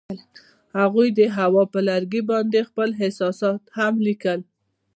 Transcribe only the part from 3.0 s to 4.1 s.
احساسات هم